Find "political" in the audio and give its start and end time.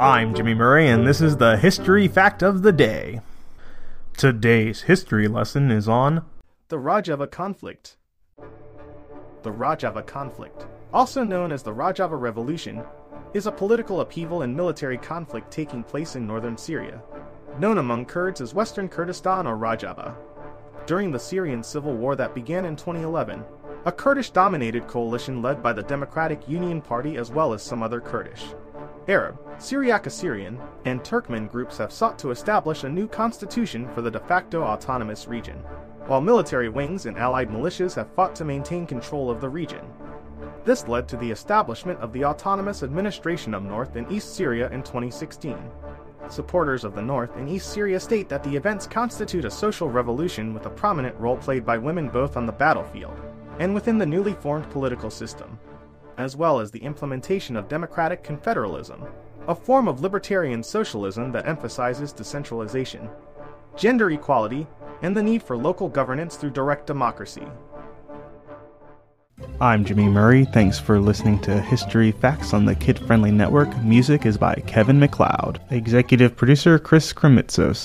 13.52-14.00, 54.70-55.10